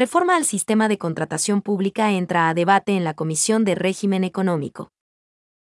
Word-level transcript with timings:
Reforma 0.00 0.34
al 0.34 0.46
sistema 0.46 0.88
de 0.88 0.96
contratación 0.96 1.60
pública 1.60 2.10
entra 2.10 2.48
a 2.48 2.54
debate 2.54 2.96
en 2.96 3.04
la 3.04 3.12
Comisión 3.12 3.66
de 3.66 3.74
Régimen 3.74 4.24
Económico. 4.24 4.88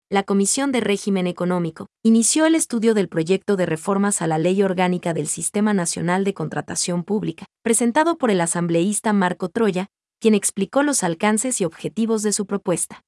La 0.10 0.24
Comisión 0.24 0.72
de 0.72 0.80
Régimen 0.80 1.28
Económico 1.28 1.88
inició 2.02 2.46
el 2.46 2.56
estudio 2.56 2.94
del 2.94 3.10
proyecto 3.10 3.58
de 3.58 3.66
reformas 3.66 4.22
a 4.22 4.28
la 4.28 4.38
Ley 4.38 4.64
Orgánica 4.64 5.14
del 5.14 5.28
Sistema 5.28 5.74
Nacional 5.74 6.24
de 6.24 6.34
Contratación 6.34 7.04
Pública, 7.04 7.44
presentado 7.62 8.18
por 8.18 8.32
el 8.32 8.40
asambleísta 8.40 9.12
Marco 9.12 9.50
Troya, 9.50 9.88
quien 10.22 10.34
explicó 10.34 10.82
los 10.82 11.04
alcances 11.04 11.60
y 11.60 11.66
objetivos 11.66 12.24
de 12.24 12.32
su 12.32 12.46
propuesta. 12.46 13.02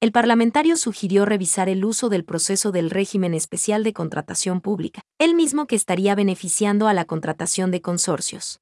El 0.00 0.10
parlamentario 0.10 0.78
sugirió 0.78 1.26
revisar 1.26 1.68
el 1.68 1.84
uso 1.84 2.08
del 2.08 2.24
proceso 2.24 2.72
del 2.72 2.88
régimen 2.88 3.34
especial 3.34 3.84
de 3.84 3.92
contratación 3.92 4.62
pública, 4.62 5.02
el 5.18 5.34
mismo 5.34 5.66
que 5.66 5.76
estaría 5.76 6.14
beneficiando 6.14 6.88
a 6.88 6.94
la 6.94 7.04
contratación 7.04 7.70
de 7.70 7.82
consorcios. 7.82 8.58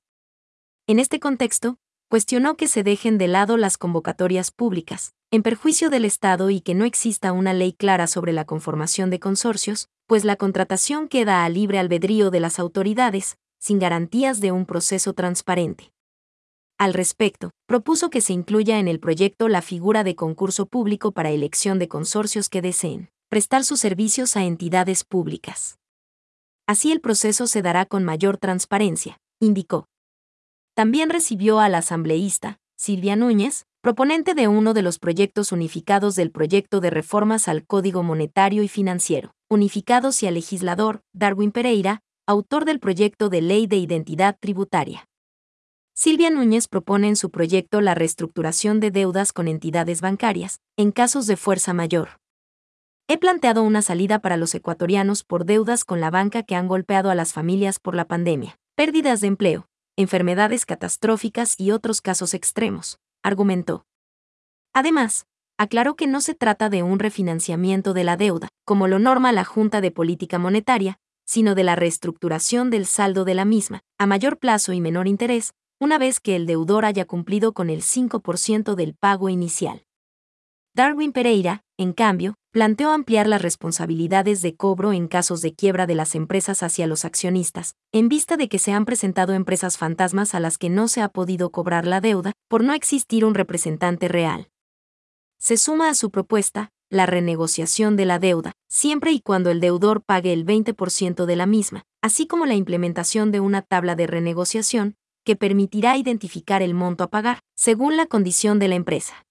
En 0.91 0.99
este 0.99 1.21
contexto, 1.21 1.77
cuestionó 2.09 2.57
que 2.57 2.67
se 2.67 2.83
dejen 2.83 3.19
de 3.19 3.29
lado 3.29 3.59
las 3.59 3.77
convocatorias 3.77 4.51
públicas, 4.51 5.13
en 5.31 5.43
perjuicio 5.43 5.91
del 5.91 6.07
Estado 6.07 6.49
y 6.49 6.63
que 6.63 6.75
no 6.75 6.87
exista 6.87 7.33
una 7.33 7.53
ley 7.53 7.75
clara 7.75 8.07
sobre 8.07 8.33
la 8.33 8.47
conformación 8.47 9.11
de 9.11 9.21
consorcios, 9.21 9.91
pues 10.07 10.25
la 10.25 10.37
contratación 10.37 11.07
queda 11.07 11.45
a 11.45 11.49
libre 11.51 11.79
albedrío 11.79 12.31
de 12.31 12.41
las 12.41 12.59
autoridades, 12.59 13.37
sin 13.59 13.79
garantías 13.79 14.41
de 14.41 14.51
un 14.51 14.65
proceso 14.65 15.13
transparente. 15.13 15.93
Al 16.79 16.95
respecto, 16.95 17.51
propuso 17.67 18.09
que 18.09 18.23
se 18.23 18.33
incluya 18.33 18.79
en 18.79 18.89
el 18.89 18.99
proyecto 18.99 19.49
la 19.49 19.61
figura 19.61 20.05
de 20.05 20.17
concurso 20.17 20.65
público 20.65 21.13
para 21.13 21.31
elección 21.31 21.79
de 21.79 21.89
consorcios 21.89 22.49
que 22.49 22.63
deseen 22.63 23.11
prestar 23.29 23.63
sus 23.63 23.79
servicios 23.79 24.39
a 24.39 24.45
entidades 24.45 25.05
públicas. 25.05 25.79
Así 26.67 26.93
el 26.93 27.03
proceso 27.03 27.47
se 27.47 27.61
dará 27.61 27.85
con 27.85 28.05
mayor 28.05 28.39
transparencia, 28.39 29.21
indicó. 29.39 29.87
También 30.79 31.11
recibió 31.11 31.59
al 31.59 31.75
asambleísta, 31.75 32.61
Silvia 32.77 33.17
Núñez, 33.17 33.67
proponente 33.81 34.35
de 34.35 34.47
uno 34.47 34.75
de 34.75 34.83
los 34.83 35.01
proyectos 35.01 35.51
unificados 35.51 36.15
del 36.15 36.31
proyecto 36.31 36.81
de 36.81 36.91
reformas 36.91 37.49
al 37.49 37.67
Código 37.67 38.05
Monetario 38.05 38.63
y 38.63 38.69
Financiero, 38.69 39.33
unificados 39.51 40.23
y 40.23 40.29
al 40.29 40.35
legislador, 40.35 41.01
Darwin 41.13 41.51
Pereira, 41.51 42.03
autor 42.29 42.65
del 42.65 42.79
proyecto 42.79 43.29
de 43.29 43.43
ley 43.43 43.67
de 43.67 43.75
identidad 43.75 44.37
tributaria. 44.39 45.09
Silvia 45.95 46.31
Núñez 46.31 46.69
propone 46.69 47.09
en 47.09 47.17
su 47.17 47.33
proyecto 47.33 47.81
la 47.81 47.97
reestructuración 47.97 48.79
de 48.79 48.93
deudas 48.93 49.33
con 49.33 49.49
entidades 49.49 50.01
bancarias, 50.01 50.61
en 50.77 50.93
casos 50.93 51.27
de 51.27 51.37
fuerza 51.37 51.75
mayor. 51.75 52.21
He 53.09 53.19
planteado 53.19 53.65
una 53.65 53.83
salida 53.83 54.21
para 54.21 54.37
los 54.37 54.55
ecuatorianos 54.55 55.25
por 55.25 55.45
deudas 55.45 55.85
con 55.85 56.01
la 56.01 56.13
banca 56.13 56.45
que 56.45 56.55
han 56.55 56.69
golpeado 56.69 57.11
a 57.11 57.17
las 57.17 57.33
familias 57.33 57.81
por 57.81 57.97
la 57.97 58.07
pandemia, 58.07 58.61
pérdidas 58.77 59.21
de 59.21 59.27
empleo, 59.27 59.69
enfermedades 59.99 60.65
catastróficas 60.65 61.59
y 61.59 61.73
otros 61.73 62.01
casos 62.01 62.33
extremos, 62.33 63.01
argumentó. 63.25 63.85
Además, 64.73 65.27
aclaró 65.59 65.97
que 65.97 66.07
no 66.07 66.21
se 66.21 66.37
trata 66.37 66.71
de 66.71 66.85
un 66.85 67.01
refinanciamiento 67.01 67.95
de 67.95 68.05
la 68.05 68.17
deuda, 68.17 68.49
como 68.65 68.87
lo 68.87 69.01
norma 69.01 69.33
la 69.33 69.45
Junta 69.45 69.81
de 69.81 69.91
Política 69.91 70.39
Monetaria, 70.39 71.01
sino 71.27 71.57
de 71.57 71.65
la 71.65 71.75
reestructuración 71.75 72.71
del 72.71 72.87
saldo 72.87 73.25
de 73.25 73.35
la 73.35 73.45
misma, 73.45 73.81
a 73.99 74.07
mayor 74.07 74.39
plazo 74.39 74.73
y 74.73 74.81
menor 74.81 75.09
interés, 75.09 75.51
una 75.81 75.99
vez 75.99 76.21
que 76.21 76.37
el 76.37 76.47
deudor 76.47 76.85
haya 76.85 77.05
cumplido 77.05 77.53
con 77.53 77.69
el 77.69 77.83
5% 77.83 78.77
del 78.77 78.95
pago 78.95 79.29
inicial. 79.29 79.83
Darwin 80.75 81.11
Pereira, 81.11 81.65
en 81.77 81.93
cambio, 81.93 82.37
planteó 82.51 82.91
ampliar 82.91 83.27
las 83.27 83.43
responsabilidades 83.43 84.41
de 84.41 84.57
cobro 84.57 84.93
en 84.93 85.07
casos 85.07 85.43
de 85.43 85.55
quiebra 85.55 85.87
de 85.87 85.95
las 85.95 86.15
empresas 86.15 86.63
hacia 86.63 86.87
los 86.87 87.05
accionistas, 87.05 87.75
en 87.93 88.09
vista 88.09 88.37
de 88.37 88.49
que 88.49 88.59
se 88.59 88.73
han 88.73 88.85
presentado 88.85 89.35
empresas 89.35 89.77
fantasmas 89.77 90.35
a 90.35 90.41
las 90.41 90.57
que 90.57 90.71
no 90.71 90.89
se 90.89 91.03
ha 91.03 91.09
podido 91.09 91.51
cobrar 91.51 91.87
la 91.87 92.01
deuda 92.01 92.33
por 92.49 92.65
no 92.65 92.73
existir 92.73 93.25
un 93.25 93.35
representante 93.35 94.09
real. 94.09 94.49
Se 95.39 95.57
suma 95.57 95.91
a 95.91 95.95
su 95.95 96.11
propuesta 96.11 96.71
la 96.91 97.05
renegociación 97.05 97.97
de 97.97 98.07
la 98.07 98.19
deuda, 98.19 98.53
siempre 98.67 99.13
y 99.13 99.21
cuando 99.21 99.51
el 99.51 99.61
deudor 99.61 100.03
pague 100.03 100.33
el 100.33 100.47
20% 100.47 101.27
de 101.27 101.37
la 101.37 101.45
misma, 101.45 101.85
así 102.03 102.27
como 102.27 102.47
la 102.47 102.55
implementación 102.55 103.31
de 103.31 103.41
una 103.41 103.61
tabla 103.61 103.95
de 103.95 104.07
renegociación 104.07 104.97
que 105.25 105.37
permitirá 105.37 105.99
identificar 105.99 106.63
el 106.63 106.73
monto 106.73 107.05
a 107.05 107.11
pagar, 107.11 107.41
según 107.55 107.99
la 107.99 108.07
condición 108.07 108.59
de 108.59 108.69
la 108.69 108.77
empresa. 108.77 109.27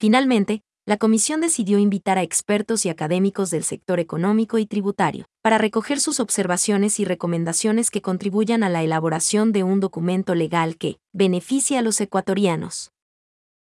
Finalmente, 0.00 0.62
la 0.86 0.98
comisión 0.98 1.40
decidió 1.40 1.78
invitar 1.78 2.18
a 2.18 2.22
expertos 2.22 2.84
y 2.84 2.90
académicos 2.90 3.50
del 3.50 3.64
sector 3.64 4.00
económico 4.00 4.58
y 4.58 4.66
tributario, 4.66 5.24
para 5.40 5.56
recoger 5.56 5.98
sus 5.98 6.20
observaciones 6.20 7.00
y 7.00 7.06
recomendaciones 7.06 7.90
que 7.90 8.02
contribuyan 8.02 8.62
a 8.62 8.68
la 8.68 8.82
elaboración 8.82 9.52
de 9.52 9.62
un 9.62 9.80
documento 9.80 10.34
legal 10.34 10.76
que 10.76 10.98
beneficie 11.12 11.78
a 11.78 11.82
los 11.82 12.00
ecuatorianos. 12.02 12.92